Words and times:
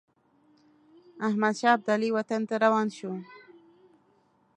احمدشاه 1.27 1.73
ابدالي 1.77 2.09
وطن 2.15 2.41
ته 2.49 2.55
روان 2.63 2.87
شو. 2.97 3.11